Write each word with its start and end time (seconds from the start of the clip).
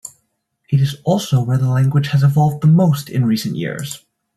It 0.69 0.81
is 0.81 0.95
also 1.03 1.43
where 1.43 1.59
the 1.59 1.69
language 1.69 2.07
has 2.07 2.23
evolved 2.23 2.63
the 2.63 2.67
most 2.67 3.07
in 3.07 3.23
recent 3.23 3.55
years. 3.55 4.03